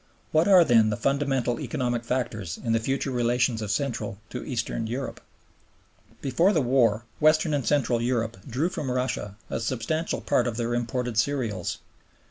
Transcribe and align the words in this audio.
What 0.31 0.47
are 0.47 0.63
then 0.65 0.89
the 0.89 0.97
fundamental 0.97 1.59
economic 1.59 2.03
factors 2.03 2.57
in 2.57 2.71
the 2.73 2.79
future 2.79 3.11
relations 3.11 3.61
of 3.61 3.69
Central 3.69 4.17
to 4.31 4.43
Eastern 4.43 4.87
Europe? 4.87 5.21
Before 6.21 6.53
the 6.53 6.59
war 6.59 7.05
Western 7.19 7.53
and 7.53 7.63
Central 7.67 8.01
Europe 8.01 8.37
drew 8.49 8.69
from 8.69 8.89
Russia 8.89 9.35
a 9.51 9.59
substantial 9.59 10.19
part 10.21 10.47
of 10.47 10.57
their 10.57 10.73
imported 10.73 11.19
cereals. 11.19 11.77